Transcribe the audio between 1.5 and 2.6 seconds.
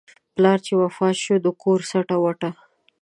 کور سټه ووته.